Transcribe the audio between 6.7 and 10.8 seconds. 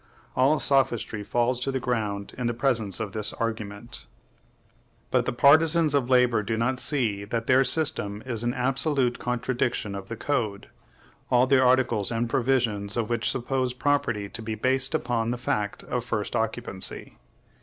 see that their system is an absolute contradiction of the Code,